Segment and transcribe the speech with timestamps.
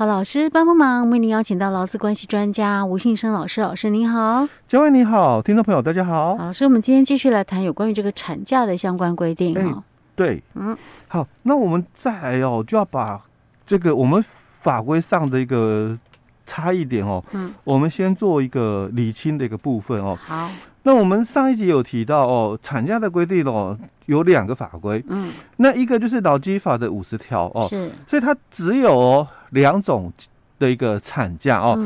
[0.00, 6.34] 好，老师帮帮忙，为您邀请到劳资关系专家吴信生老师，老师您好，嘉惠你好，听众朋友大家好。
[6.38, 9.82] 好，老师，我们今天继续来谈有关于这个产假的相关规定哈、欸。
[10.16, 10.74] 对，嗯，
[11.06, 13.20] 好，那我们再来哦，就要把
[13.66, 15.94] 这个我们法规上的一个
[16.46, 20.18] 差异点哦，嗯，我们先做一个理清的一个部分哦。
[20.24, 20.50] 好。
[20.82, 30.12] 那我们上一集有提到哦，产假的规定哦，有两个法规，嗯，那一个就是劳基法的五十条哦，是，所以它只有两种
[30.58, 31.78] 的一个产假哦，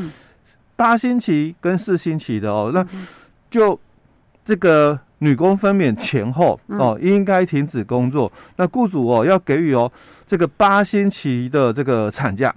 [0.76, 2.86] 八星期跟四星期的哦，那
[3.50, 3.78] 就
[4.44, 9.90] 这个女工分娩前后哦，应该停止工作，那雇主哦要给予哦
[10.26, 12.54] 这个八星期的这个产假，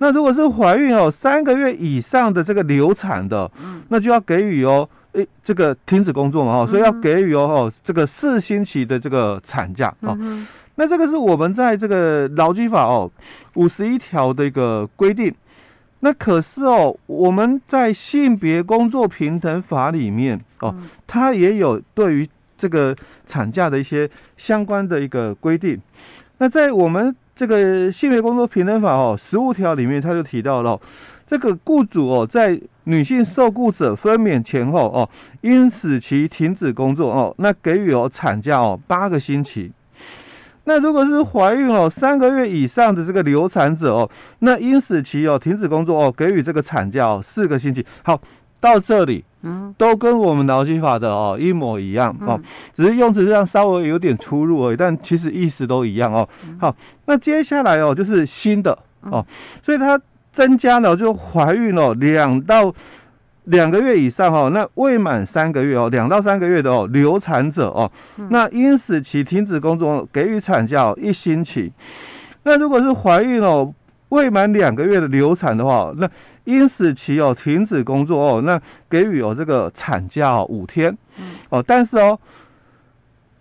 [0.00, 3.50] 那如果是怀孕哦三个月以上的这个流产的，
[3.88, 4.88] 那就要给予哦。
[5.12, 10.16] 诶，这个停止工作嘛，哈，所以要给予哦，哦，这个四星期的这个产假哦。
[10.82, 13.08] 那这个是我们在这个劳基法哦
[13.54, 15.32] 五十一条的一个规定。
[16.00, 20.74] 那可是哦，我们在性别工作平等法里面哦，
[21.06, 22.92] 它也有对于这个
[23.28, 25.80] 产假的一些相关的一个规定。
[26.38, 30.80] 那在我们这个性别工作平等法哦十五条里面，它就提到了。
[31.28, 35.08] 这个雇主哦，在女性受雇者分娩前后哦，
[35.42, 39.70] 应使其停止工作哦，那给予哦产假哦八个星期。
[40.64, 44.10] 那如果是怀孕哦三个月以上的这个流产者哦，
[44.40, 47.84] 那因此其哦停止工作哦，给予这个产假哦四个星期。
[48.02, 48.20] 好，
[48.60, 52.40] 到这里，嗯，都跟我们劳基法的哦一模一样哦，
[52.74, 56.28] 只是用词上稍微有点出入而已，但其实意思都一样哦。
[56.58, 56.74] 好，
[57.06, 59.24] 那接下来哦就是新的哦，
[59.62, 60.00] 所以它。
[60.32, 62.72] 增加了就怀孕了两到
[63.44, 67.90] 两个月以上哦，那未满三个月哦，两到三个月的哦流产者哦，
[68.30, 71.72] 那因此其停止工作，给予产假一星期。
[72.44, 73.72] 那如果是怀孕哦
[74.10, 76.08] 未满两个月的流产的话，那
[76.44, 80.96] 因此其哦停止工作哦，那给予哦这个产假哦五天。
[81.48, 82.18] 哦，但是哦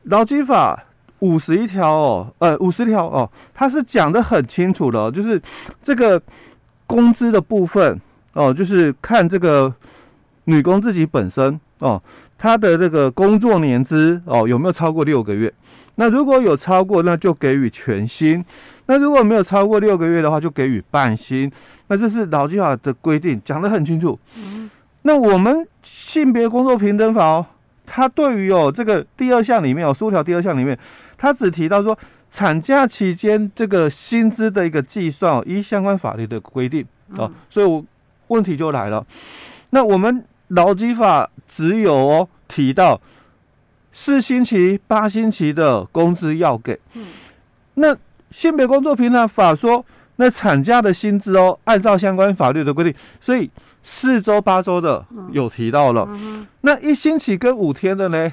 [0.03, 0.83] 劳基法
[1.19, 5.41] 五十一条哦，呃五十条哦，它是讲的很清楚的，就是
[5.83, 6.21] 这个。
[6.87, 7.97] 工资的部分
[8.33, 9.73] 哦，就是看这个
[10.51, 12.01] 女工自己本身哦，
[12.37, 15.51] 她的这个工作年资哦有没有超过六个月？
[15.95, 18.43] 那如果有超过，那就给予全薪；
[18.85, 21.51] 那如果没有超过六个月的话，就给予半薪。
[21.87, 24.19] 那这是劳基法的规定，讲得很清楚。
[25.03, 27.45] 那我们性别工作平等法哦，
[27.85, 30.77] 它对于哦这个第二项里面哦，十五条第二项里面，
[31.17, 31.97] 它只提到说。
[32.33, 36.85] 产假期间这个薪资的一个计算，依相关法律的规定
[37.17, 37.83] 哦，所以我
[38.29, 39.05] 问题就来了。
[39.71, 42.99] 那我们劳基法只有哦提到
[43.91, 46.79] 四星期、八星期的工资要给。
[47.75, 47.95] 那
[48.29, 49.85] 性别工作平等法说，
[50.15, 53.49] 那产假的薪资哦，按照相关法律的规定，所以
[53.83, 56.07] 四周、八周的有提到了。
[56.61, 58.31] 那一星期跟五天的呢？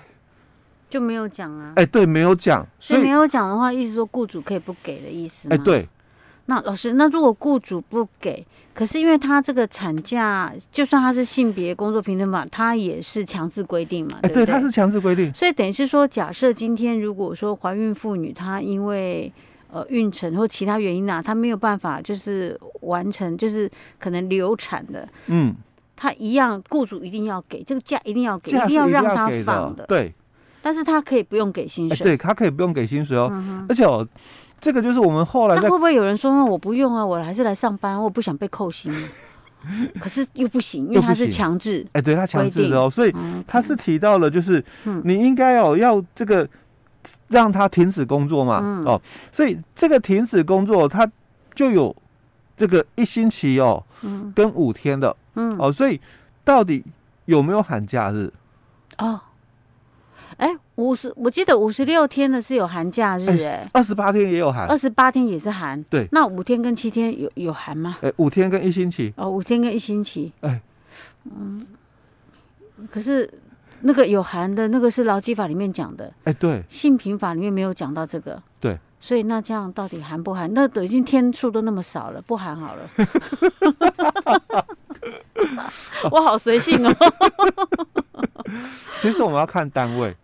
[0.91, 1.73] 就没有讲啊？
[1.77, 5.55] 哎，对，没有讲，所以没有讲的话，意思说雇主可以不给的意思吗？
[5.55, 5.89] 哎，对。
[6.51, 8.43] 那老师，那如果雇主不给，
[8.73, 14.19] 可是因为他这个产假，就算他是性别工作平等法，他也是强制规定嘛？
[14.23, 15.31] 哎，对，他是强制规定。
[15.35, 19.31] 所以等于是说，假设今天如果说怀孕妇女她因为
[19.71, 25.55] 呃孕程或其他原因啊，她没有办法就是完成，就是可能流产的，嗯，
[25.95, 30.15] 她一样，雇主一定要给这个假，一定要给，一定要让她放的，对。
[30.61, 33.31] 但是他可以不用给薪水，欸、对他可以不用给薪水哦。
[33.33, 34.07] 嗯、而且哦，
[34.61, 38.93] 这个就是我们后来那会不会有人说，那我不用啊，我还是来上班，我不想被扣薪。
[39.99, 43.13] 可是又不行，因为他是强制，哎，欸、对他强制的哦，所以
[43.45, 44.65] 他是提到了，就是
[45.03, 46.49] 你应该哦要这个
[47.27, 49.03] 让他停止工作嘛，嗯、哦，
[49.33, 51.11] 所以这个停止工作他
[51.57, 51.95] 就有
[52.57, 56.01] 这个一星期哦，嗯，跟五天的，嗯，哦，所以
[56.45, 56.85] 到底
[57.25, 58.33] 有没有寒假日？
[58.99, 59.21] 哦。
[60.37, 67.99] 哎，五十，我记得五十六天的是有寒假日，哎，二十八天也有寒，二十八天也是寒，对，那五天跟七天有有寒吗？
[68.01, 70.61] 哎，五天跟一星期，哦，五天跟一星期，哎，
[71.25, 71.67] 嗯，
[72.93, 73.29] 可是
[73.81, 80.49] 那个有寒的那个是劳基法里面讲的，哎，对，性平法里面没有讲到这个，对，所以那这样到底寒不寒？
[80.55, 82.89] 那都已经天数都那么少了，不寒好了，
[86.13, 86.95] 我好随性哦，
[89.03, 90.17] 其实我们要看单位。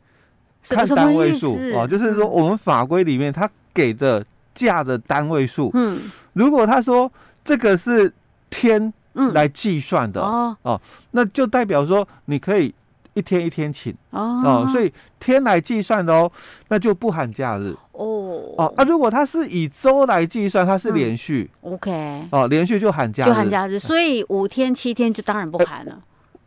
[0.68, 4.24] 看单位数哦，就是说我们法规里面他给的
[4.54, 7.10] 假的单位数，嗯，如果他说
[7.44, 8.12] 这个是
[8.48, 8.92] 天
[9.32, 10.56] 来计算的，哦。
[10.62, 10.80] 哦，
[11.10, 12.72] 那就代表说你可以
[13.12, 16.30] 一天一天请哦，哦，所以天来计算的哦，
[16.68, 18.74] 那就不含假日哦哦。
[18.76, 25.92] 啊，如果它是以周来计算，它是连续、嗯、OK 哦，连续就含假日，就含假日，所以五天七天就当然不含了。
[25.92, 25.98] 欸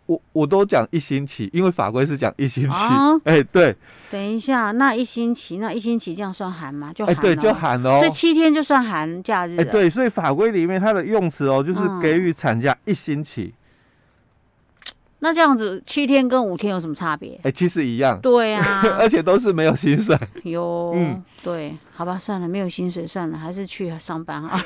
[0.07, 2.77] 我我都讲一星期，因为法规是讲一星期。
[3.23, 3.75] 哎、欸，对。
[4.09, 6.91] 等一下，那一星期，那一星期这样算寒吗？
[6.95, 7.05] 就。
[7.05, 7.99] 哎、欸，对，就寒哦。
[7.99, 9.51] 所以七天就算寒假日。
[9.53, 13.53] 哎、欸，对，所以法规里面它的用词哦，就是给予产假一星期。
[13.53, 13.53] 嗯、
[15.19, 17.31] 那这样子，七天跟五天有什么差别？
[17.37, 18.19] 哎、欸，其实一样。
[18.21, 20.15] 对啊， 而且都是没有薪水。
[20.43, 24.63] 有，嗯，对，好吧，算了，没有薪水算了，还是去上班啊。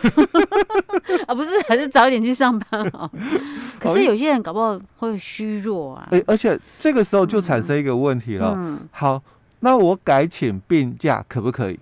[1.27, 3.09] 啊，不是，还是早一点去上班啊。
[3.79, 6.07] 可是有些人搞不好会虚弱啊。
[6.11, 8.53] 哎，而且这个时候就产生一个问题了。
[8.57, 9.21] 嗯，好，
[9.61, 11.79] 那我改请病假可不可以？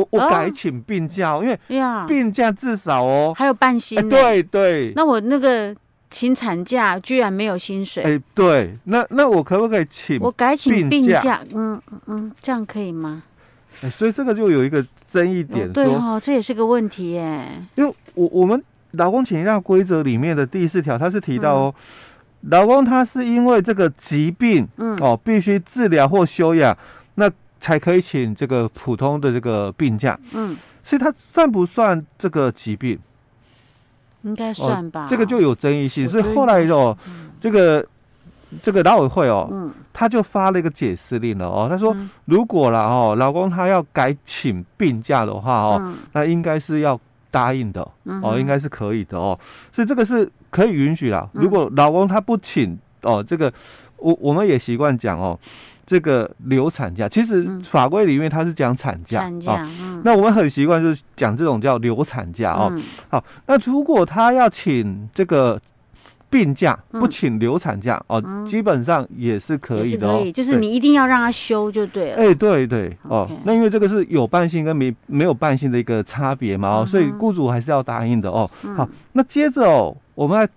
[0.00, 1.58] 我我改请病假，因为
[2.06, 4.08] 病假至少哦还有半薪。
[4.08, 4.92] 对对。
[4.96, 5.74] 那我那个
[6.08, 8.02] 请产假居然没有薪水。
[8.02, 10.18] 哎，对，那那我可不可以请？
[10.20, 13.22] 我改请病假，嗯嗯，这样可以吗？
[13.82, 17.46] 哎，所以这个就有一个争议点，对哦，这也是个问题耶。
[17.74, 18.62] 因为我我们。
[18.94, 21.74] 劳工请假规则里面的第四条，它是提到哦，
[22.48, 26.99] 劳工他是因为这个疾病，嗯，哦，必须治疗或休养，那
[27.60, 32.98] 才可以请这个普通的这个病假，嗯，所以它算不算这个疾病？
[34.22, 35.06] 应该算吧。
[35.08, 36.96] 这个就有争议性，所以后来哦，
[37.40, 37.86] 这个
[38.62, 46.98] 这个劳委会哦，嗯，他就发了一个解释令了哦，他说如果了哦，老公他要改请病假的话哦，那应该是要。
[47.32, 47.80] 答应的
[48.24, 49.38] 哦，应该是可以的哦，
[49.70, 51.30] 所以这个是可以允许啦。
[51.32, 53.52] 如果老公他不请哦，这个
[53.98, 55.38] 我我们也习惯讲哦，
[55.90, 59.68] 这个流产假，其实法规里面它是讲产假，产假，
[60.04, 62.72] 那我们很习惯就是讲这种叫流产假哦。
[63.08, 65.60] 好，那如果他要请这个。
[66.32, 70.24] 病假不请流产假哦，基本上也是可以的哦。
[70.32, 72.18] 就是你一定要让他休就对了。
[72.18, 78.48] 哎，对对哦，那因为这个是有伴性跟没没有伴性的一个差别嘛哦，所以雇主还是要答应的哦。
[78.76, 80.48] 好，那接着哦，我们来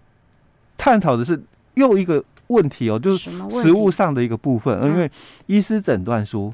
[0.77, 1.41] 探讨的是
[1.73, 5.09] 又一个问题哦，就是食物上的一个部分，因为
[5.47, 6.53] 医师诊断书，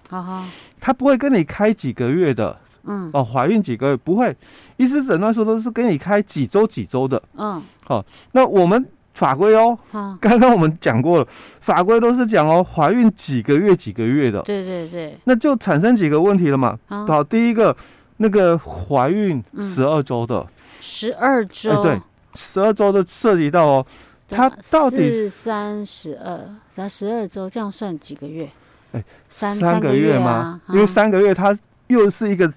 [0.80, 3.10] 他不会跟你开几个月的，嗯。
[3.14, 4.36] 哦，怀孕几个月不会，
[4.78, 8.86] 医师诊断书都是跟你开几周几周的，嗯，好，那我们。
[9.12, 9.78] 法规哦，
[10.22, 11.28] 刚刚我们讲过了，
[11.60, 16.80] 法规都是讲哦，怀孕几个月几个月的，对对对，那就产生几个问题了嘛。
[16.88, 17.76] 好，第一个，
[18.18, 20.48] 那个怀孕十二周的，
[20.80, 22.02] 十二周，哎对，
[22.36, 23.86] 十二周的涉及到哦，
[24.30, 26.40] 它到底是三十二，
[26.74, 28.50] 才十二周，这样算几个月？
[28.92, 30.62] 哎，三三个月吗？
[30.70, 32.52] 因为三个月它又是一个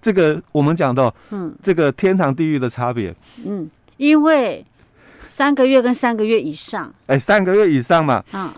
[0.00, 3.14] 这个我们讲到，嗯，这个天堂地狱的差别，
[3.44, 4.64] 嗯，因为。
[5.24, 8.52] 三个月跟三个月以上，哎，三个月以上嘛，嗯，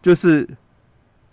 [0.00, 0.48] 就是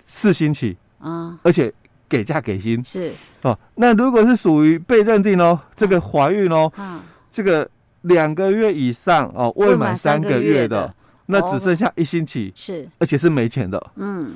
[0.05, 1.73] 四星期，嗯，而且
[2.09, 3.57] 给价给薪是哦。
[3.75, 6.99] 那如果是属于被认定哦，这个怀孕哦，嗯，
[7.31, 7.67] 这个
[8.03, 10.93] 两个月以上哦，未满三个月的，
[11.25, 14.33] 那只剩下一星期是，而且是没钱的，嗯，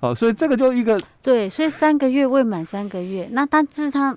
[0.00, 4.16] 好，所以这个就一个对，所以三个月未满三个月，那但是他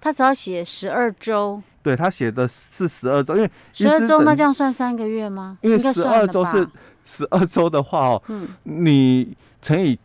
[0.00, 1.62] 他只要写十二周。
[1.82, 5.58] 对他写的是十二周，因为十二周那这样算三个月吗？
[5.62, 6.64] 因为十二周是
[7.04, 9.98] 十二周的话哦，嗯，你乘以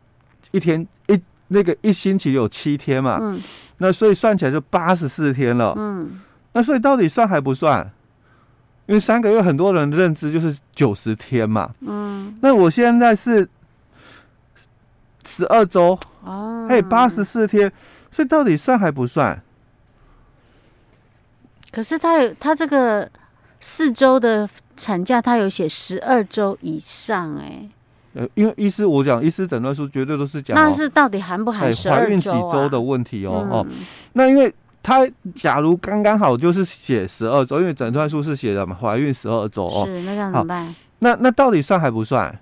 [0.50, 3.40] 一天一那个一星期有七天嘛，嗯，
[3.78, 6.19] 那所以算起来就八十四天了，嗯，
[6.54, 7.88] 那所以到底算还不算？
[8.87, 13.47] 因为三个月很多人的认知就是九十天嘛，嗯，那我现在是
[15.25, 17.71] 十二周哦，哎八十四天，
[18.11, 19.41] 所以到底算还不算？
[21.69, 23.07] 可是他有他这个
[23.59, 27.69] 四周的产假，他有写十二周以上哎、欸。
[28.13, 32.06] 呃，因为医师我讲医师诊断书绝对都是讲，那是到底含不含十二周啊？
[32.06, 33.67] 怀孕几周的问题哦、嗯、哦。
[34.13, 34.51] 那因为
[34.87, 39.83] 他假如刚刚好就是写十二周，因为诊断书是写的嘛，怀孕十二周哦。
[39.85, 40.73] 是，那这样怎么办？
[40.99, 42.33] 那那到底算还不算？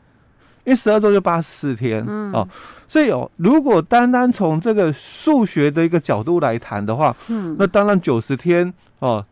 [0.64, 2.48] 因为十二周就八十四天、嗯、哦。
[2.88, 8.72] 所以哦，如果单单从这个数学的一个角度来谈的话，嗯，那当然九十天。
[9.00, 9.26] 哦，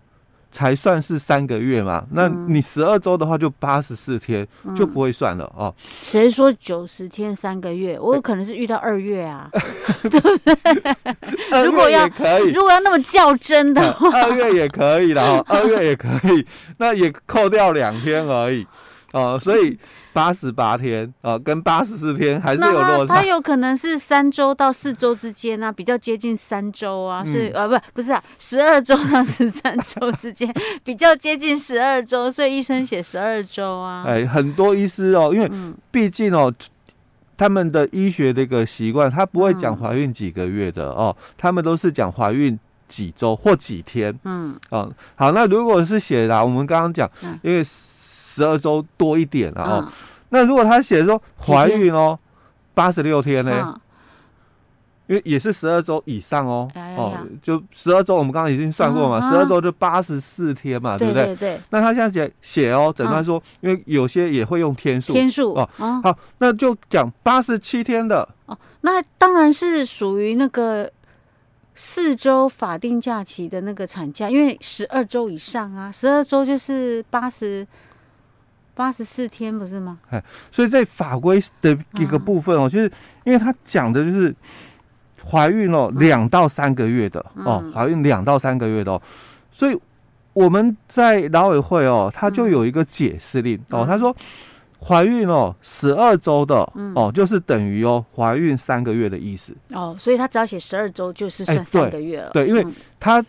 [0.54, 2.06] 才算是三个月嘛？
[2.12, 5.74] 那你十二周的话，就八十四天，嗯、就不会算了哦。
[6.04, 7.98] 谁说九十天三个月？
[8.00, 9.50] 我有可能是遇到二月啊，
[10.04, 11.64] 对不对？
[11.66, 16.46] 如果要可以，如果要那么较真的话， 二月也可以了，二月也可以，
[16.78, 18.66] 那也扣掉两天而已。
[19.14, 19.78] 哦，所以
[20.14, 23.16] 八十八天啊，跟八十四天还是有落差。
[23.16, 30.54] 它有可能是三周到四周之间啊，比较接近三周啊，是呃、嗯啊、不不是啊，十二周到十三周之间
[30.86, 34.04] 比较接近十二周，所以医生写十二周啊。
[34.06, 35.52] 哎，很多医师哦，因为
[35.90, 36.54] 毕竟哦，
[37.36, 44.18] 他们的医学的一个习惯，他不会讲怀孕几个月的哦，他们都是讲怀孕几周或几天。
[44.26, 47.10] 嗯，哦，好，那如果是写啦，我们刚刚讲，
[47.42, 47.66] 因为。
[48.34, 49.92] 十二周多一点了哦，嗯、
[50.30, 52.18] 那如果他写说怀孕哦，
[52.74, 53.64] 八十六天呢？
[53.64, 53.80] 嗯、
[55.06, 61.26] 因为也是十二周以上哦，哦，就十二周我们刚刚已经算过嘛，十二周就八十四天嘛，对不对？
[61.26, 61.62] 对对对。
[61.70, 68.28] 那他现在写写哦，诊断说，嗯、因为有些也会用天数，天数哦，嗯、好，那就讲八十七天的。
[68.48, 70.92] 哦，那当然是属于那个
[71.76, 77.68] 四周法定假期的那个产假，因为十二周以上啊，十二周就是八十。
[78.76, 80.00] 八十四天不是吗？
[80.10, 82.92] 哎，所以在法规的一个部分哦，就是
[83.24, 84.36] 因为他讲的就是
[85.24, 89.02] 怀孕哦，两到三个月的哦，怀孕两到三个月的哦，
[89.52, 89.80] 所以
[90.34, 94.16] 我们在劳委会哦，他就有一个解释令哦，他说
[94.80, 99.56] 怀孕哦十二周的哦，就是等于哦怀孕三个月的意思。
[99.70, 102.32] 哦，所以他只要写十二周就是算三个月了。
[102.32, 102.66] 对，因为
[103.00, 103.24] 他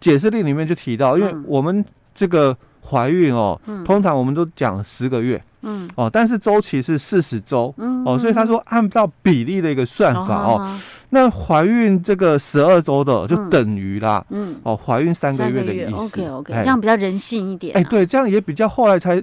[0.00, 2.56] 解释令里面就提到，因为我们这个。
[2.84, 10.78] 怀孕哦，通常我们都讲十个月，嗯，哦，但是周期是四十周，嗯，哦，所以他说按照比例的一个算法哦，
[11.10, 19.22] 那怀孕这个十二周的就等于啦，嗯，哦，怀孕三个月的意思，OK OK，这样比较人性一点，哎，对，这样也比较后来才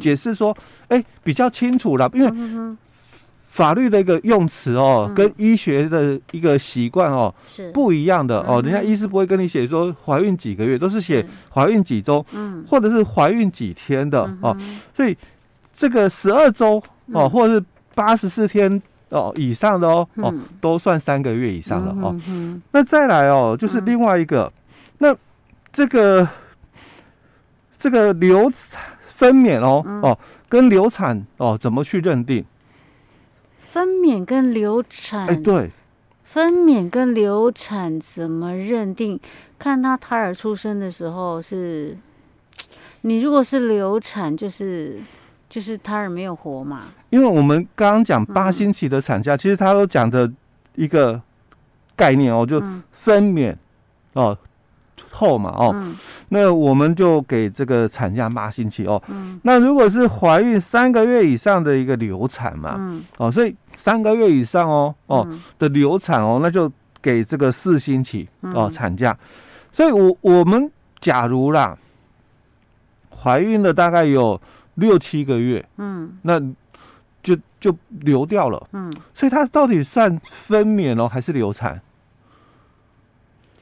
[0.00, 0.56] 解释说，
[0.88, 2.76] 哎，比较清楚了，因为。
[3.50, 7.72] 法律的一个用词哦，跟医学的一个习惯哦是。
[7.72, 8.62] 不一样的哦。
[8.62, 14.56] 人家医师不会跟你写说怀孕几个月，都是写怀孕几周，嗯，或者是怀孕几天的哦。
[14.94, 15.16] 所以
[15.76, 16.80] 这个十二周
[17.12, 17.64] 哦，或者是
[17.96, 22.14] 八十四天哦以上的哦哦，都算三个月以上的哦。
[22.70, 24.52] 那再来哦，就是另外一个，
[24.98, 25.16] 那
[25.72, 26.28] 这个
[27.76, 28.48] 这个流
[29.08, 32.44] 分娩哦哦，跟流产哦怎么去认定？
[33.68, 35.70] 分娩跟流产，哎，对，
[36.24, 39.20] 分娩跟流产怎么认定？
[39.58, 41.96] 看他胎儿出生的时候是，
[43.02, 44.98] 你如果是流产，就是
[45.48, 46.84] 就是胎儿没有活嘛。
[47.10, 50.32] 因为我们刚刚讲八星期的产假，嗯、其实他都讲的
[50.74, 51.20] 一个
[51.94, 53.58] 概念哦，就分娩、嗯、
[54.14, 54.38] 哦。
[55.18, 55.96] 后嘛哦，嗯、
[56.30, 59.02] 那我们就给这个产假八星期哦。
[59.08, 66.70] 嗯、那如果是怀孕三个月以上的一个流产嘛，嗯、哦，所以三个月以上哦哦的流产哦，那就
[67.02, 69.16] 给这个四星期哦产假。
[69.70, 70.70] 所以我我们
[71.00, 71.76] 假如啦，
[73.14, 74.40] 怀孕了大概有
[74.76, 76.40] 六七个月，嗯，那
[77.22, 81.80] 就就流掉了，嗯，所以它到底算分娩哦还是流产？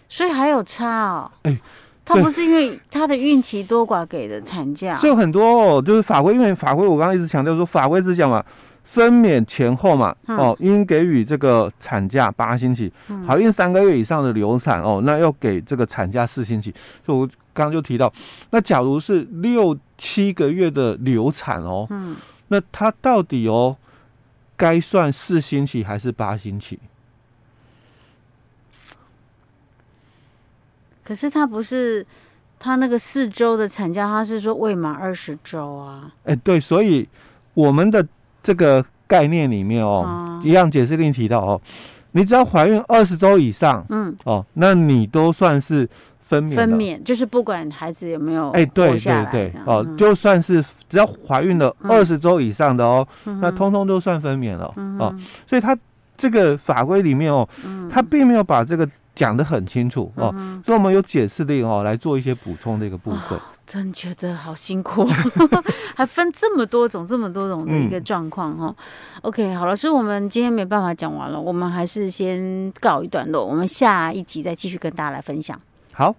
[0.09, 1.59] 所以还有差哦，哎，
[2.05, 8.45] 他不是因为他的孕期多寡给的产假，所以很多哦，就是法规，因为法规我刚刚一直强调说，法规只讲嘛，
[8.85, 12.93] 分娩前后嘛，哦，应给予这个产假八星期，
[13.27, 16.73] 怀孕三个月以上的流产哦，那要给这个产假四星期。
[17.05, 18.13] 所以我刚刚就提到，
[18.51, 22.15] 那假如是六七个月的流产哦，嗯，
[22.49, 23.77] 那他到底哦，
[24.57, 26.79] 该算四星期还是八星期？
[31.07, 32.05] 可是他不是
[32.59, 36.11] 他那个四周的产假，他是说未满二十周啊。
[36.25, 37.09] 哎，对，所以
[37.55, 38.05] 我们的
[38.43, 41.61] 这个概念里面哦，嗯、一样解释令提到哦，
[42.11, 45.89] 你只要怀孕二十周以上，嗯，哦，那你都算是
[46.25, 46.57] 分娩。
[46.57, 55.15] 分娩就是不管孩子有没有哎，对对对，哦，就算是只要怀孕了二十周以上的哦，嗯、那通通都算分娩了、嗯、哦。
[55.47, 55.79] 所以他
[56.17, 57.49] 这个法规里面哦，
[57.89, 58.89] 他并没有把这个。
[59.16, 63.37] 讲得很清楚哦，嗯、所以我们有解释令哦来做一些补充的一个部分。
[63.37, 65.04] 哦、真觉得好辛苦，
[65.96, 68.66] 还分这么多种、这么多种的一个状况哈。
[68.66, 68.76] 嗯、
[69.23, 75.58] OK，好，老师，我们今天没办法讲完了，我们还是先告一段落，我们下一集再继续跟大家来分享。
[75.92, 76.14] 好。